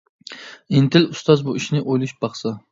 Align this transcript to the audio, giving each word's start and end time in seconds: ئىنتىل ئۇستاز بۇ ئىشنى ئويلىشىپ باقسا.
ئىنتىل 0.77 1.05
ئۇستاز 1.11 1.45
بۇ 1.51 1.57
ئىشنى 1.61 1.85
ئويلىشىپ 1.85 2.29
باقسا. 2.29 2.59